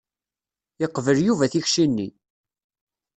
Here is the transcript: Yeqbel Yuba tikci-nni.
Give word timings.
Yeqbel 0.81 1.19
Yuba 1.25 1.45
tikci-nni. 1.51 2.09